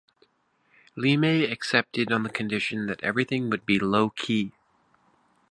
[0.97, 4.51] Lemay accepted on the condition that everything would be low key.